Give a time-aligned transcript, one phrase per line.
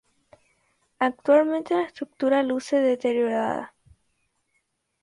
[0.97, 3.75] Actualmente la estructura luce deteriorada.